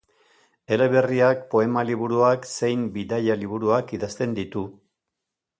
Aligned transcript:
Eleberriak, 0.77 1.43
poema-liburuak 1.51 2.49
zein 2.55 2.89
bidaia-liburuak 2.97 3.97
idazten 3.99 4.37
ditu. 4.43 4.69